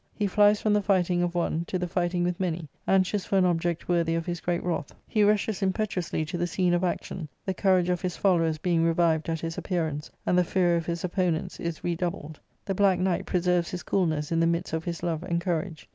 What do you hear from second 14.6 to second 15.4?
of his love and